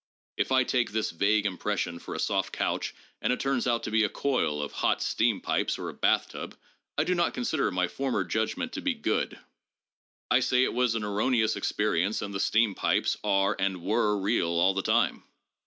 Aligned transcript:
If 0.35 0.51
I 0.51 0.63
take 0.63 0.89
this 0.93 1.11
vague 1.11 1.45
impression 1.45 1.99
for 1.99 2.15
a 2.15 2.19
soft 2.19 2.51
couch 2.53 2.95
and 3.21 3.31
it 3.31 3.39
turns 3.39 3.67
out 3.67 3.83
to 3.83 3.91
be 3.91 4.03
a 4.03 4.09
coil 4.09 4.59
of 4.59 4.71
hot 4.71 4.99
steam 4.99 5.39
pipes 5.41 5.77
or 5.77 5.89
a 5.89 5.93
bathtub, 5.93 6.57
I 6.97 7.03
do 7.03 7.13
not 7.13 7.35
consider 7.35 7.69
my 7.69 7.87
former 7.87 8.23
judgment 8.23 8.73
to 8.73 8.81
be 8.81 8.95
'good.' 8.95 9.37
I 10.31 10.39
say 10.39 10.63
it 10.63 10.73
was 10.73 10.95
an 10.95 11.03
erroneous 11.03 11.55
experience 11.55 12.23
and 12.23 12.33
the 12.33 12.39
steam 12.39 12.73
pipes 12.73 13.15
are 13.23 13.55
and 13.59 13.83
were 13.83 14.17
real 14.17 14.47
all 14.49 14.73
the 14.73 14.81
time. 14.81 15.21